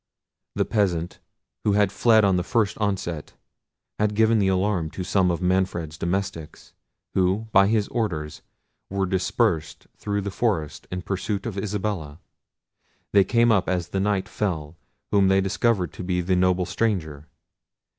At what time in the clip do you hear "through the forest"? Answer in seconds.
9.97-10.87